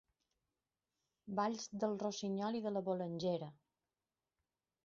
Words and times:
Balls 1.41 1.67
del 1.83 1.93
Rossinyol 2.05 2.59
i 2.61 2.65
de 2.67 2.75
la 2.75 2.85
Bolangera. 2.91 3.55